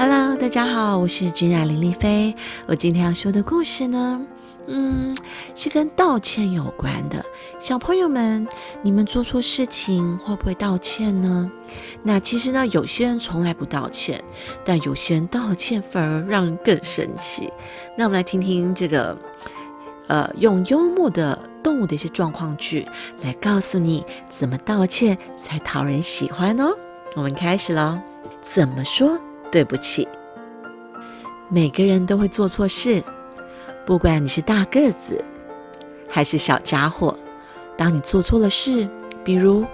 [0.00, 2.32] Hello，大家好，我是君雅林丽菲。
[2.68, 4.24] 我今天要说的故事呢，
[4.68, 5.12] 嗯，
[5.56, 7.20] 是跟道歉有关的。
[7.58, 8.46] 小朋友们，
[8.80, 11.50] 你们做错事情会不会道歉呢？
[12.04, 14.22] 那其实呢，有些人从来不道歉，
[14.64, 17.52] 但有些人道歉反而让人更生气。
[17.96, 19.18] 那我们来听听这个，
[20.06, 22.86] 呃，用幽默的动物的一些状况句
[23.22, 26.72] 来告诉你怎么道歉才讨人喜欢哦。
[27.16, 27.98] 我们开始喽，
[28.40, 29.18] 怎么说？
[29.50, 30.06] 对不起，
[31.48, 33.02] 每个人都会做错事，
[33.86, 35.24] 不管你是大个子
[36.08, 37.16] 还是小家伙。
[37.76, 38.88] 当你做错了事，
[39.24, 39.64] 比如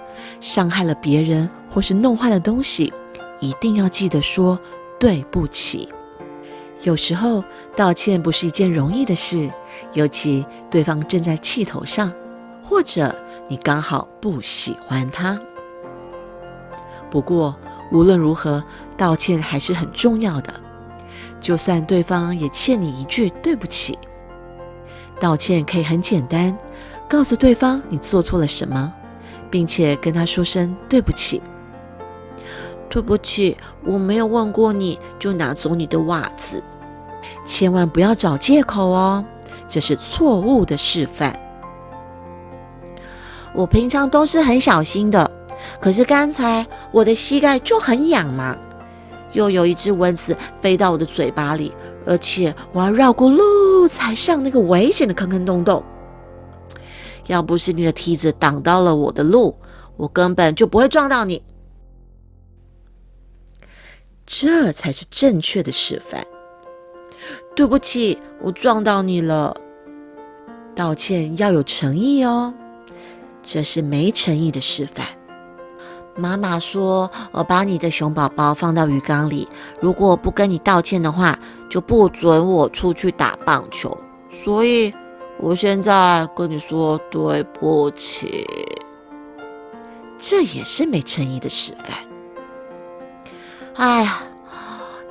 [0.40, 2.92] 伤害了别人或是弄坏了东西，
[3.40, 4.58] 一定要记得说
[4.98, 5.88] 对不起。
[6.82, 7.42] 有时候
[7.74, 9.50] 道歉不是一件容易的事，
[9.94, 12.12] 尤其对方正在气头上，
[12.62, 13.14] 或者
[13.48, 15.40] 你刚好不喜欢他。
[17.10, 17.56] 不过，
[17.90, 18.62] 无论如何，
[18.96, 20.52] 道歉还是很重要的。
[21.40, 23.98] 就算对方也欠你一句对不起，
[25.20, 26.56] 道歉可以很简单，
[27.08, 28.92] 告诉对方你做错了什么，
[29.50, 31.42] 并且跟他说声对不起。
[32.88, 36.62] 对不起，我没有问过你就拿走你的袜子。
[37.44, 39.24] 千万不要找借口哦，
[39.68, 41.38] 这是错误的示范。
[43.52, 45.30] 我平常都是很小心的。
[45.80, 48.56] 可是刚才我的膝盖就很痒嘛，
[49.34, 51.72] 又有一只蚊子飞到我的嘴巴里，
[52.06, 55.82] 而且我要绕过路才上那个危险的坑坑洞洞。
[57.26, 59.56] 要不是你的梯子挡到了我的路，
[59.96, 61.42] 我根本就不会撞到你。
[64.26, 66.26] 这才是正确的示范。
[67.56, 69.56] 对不起，我撞到你了。
[70.74, 72.52] 道歉要有诚意哦，
[73.42, 75.06] 这是没诚意的示范。
[76.16, 79.48] 妈妈说：“我把你的熊宝宝放到鱼缸里，
[79.80, 81.36] 如果不跟你道歉的话，
[81.68, 83.96] 就不准我出去打棒球。
[84.44, 84.94] 所以，
[85.38, 88.46] 我现在跟你说对不起。
[90.16, 91.96] 这也是没诚意的示范。
[93.74, 94.22] 哎呀，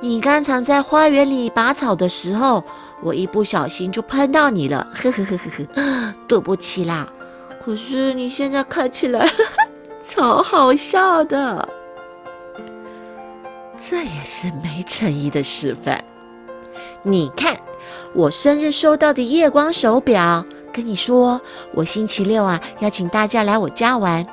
[0.00, 2.64] 你刚才在花园里拔草的时候，
[3.02, 7.06] 我一不小心就喷到你了，呵呵呵呵呵，对不起啦。
[7.62, 9.28] 可是你现在看起来……”
[10.04, 11.66] 超好笑的，
[13.74, 16.04] 这也是没诚意的示范。
[17.02, 17.56] 你看，
[18.12, 20.44] 我生日收到的夜光手表，
[20.74, 21.40] 跟你说，
[21.72, 24.26] 我星期六啊要请大家来我家玩。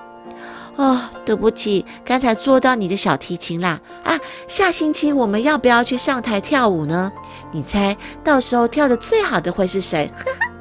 [0.75, 3.79] 哦，对不起，刚才坐到你的小提琴啦。
[4.03, 7.09] 啊，下星期我们要不要去上台跳舞呢？
[7.53, 7.95] 你猜，
[8.25, 10.11] 到时候跳的最好的会是谁？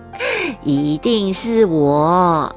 [0.62, 2.54] 一定是我。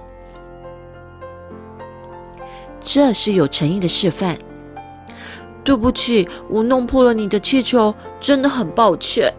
[2.94, 4.38] 这是有诚意的示范。
[5.64, 9.34] 对不起，我弄破了你的气球，真的很抱歉。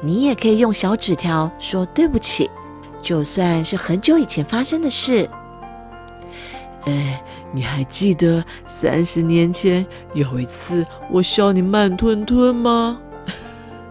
[0.00, 2.50] 你也可以用小纸条说对不起，
[3.02, 5.28] 就算是很久以前发生的事。
[6.86, 12.98] 哎，你还记得三十年前有一次我笑你慢吞吞吗？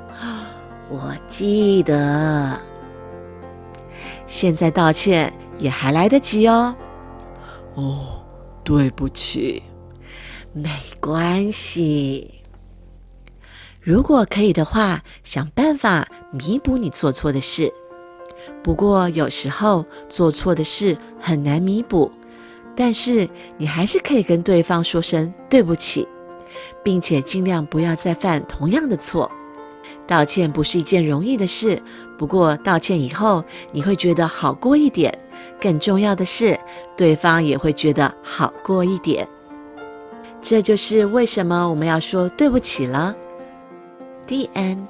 [0.90, 2.60] 我记得。
[4.26, 6.76] 现在道歉也还来得及哦。
[7.78, 8.24] 哦，
[8.64, 9.62] 对不起，
[10.52, 10.68] 没
[11.00, 12.42] 关系。
[13.84, 17.72] 如果可以的话，想办法弥补你做错的事。
[18.64, 22.12] 不过有时候做错的事很难弥补，
[22.76, 23.30] 但是
[23.60, 26.08] 你还是可以跟对方说声对不起，
[26.84, 29.32] 并且尽量不要再犯同样的错。
[30.08, 31.80] 道歉不是一件容易的事，
[32.18, 35.16] 不过道歉以后你会觉得好过一点。
[35.59, 36.59] 更重要的是，
[36.96, 39.28] 对方也会觉得好过一点。
[40.42, 43.16] 这就是为什么我们要说对不起了。
[44.28, 44.88] The end。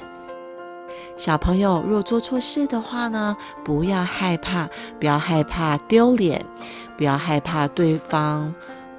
[1.16, 4.70] 小朋友若做错事的话呢，不要害怕，
[5.00, 6.46] 不要害怕丢脸，
[6.96, 8.54] 不要害怕对方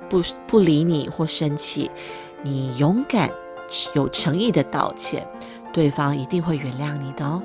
[0.08, 1.88] 不不理你或生气。
[2.42, 3.30] 你勇敢、
[3.94, 5.24] 有诚意的道歉，
[5.72, 7.40] 对方一定会原谅你的哦。